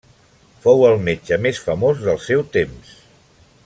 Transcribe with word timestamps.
Fou 0.63 0.81
el 0.87 0.97
metge 1.09 1.39
més 1.45 1.61
famós 1.67 2.01
del 2.09 2.21
seu 2.31 2.45
temps. 2.59 2.95